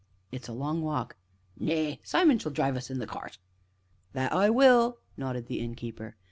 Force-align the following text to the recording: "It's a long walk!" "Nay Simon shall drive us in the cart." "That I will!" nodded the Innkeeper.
"It's 0.31 0.47
a 0.47 0.51
long 0.51 0.81
walk!" 0.81 1.15
"Nay 1.59 1.99
Simon 2.01 2.39
shall 2.39 2.51
drive 2.51 2.75
us 2.75 2.89
in 2.89 2.97
the 2.97 3.05
cart." 3.05 3.37
"That 4.13 4.33
I 4.33 4.49
will!" 4.49 4.97
nodded 5.15 5.45
the 5.45 5.59
Innkeeper. 5.59 6.15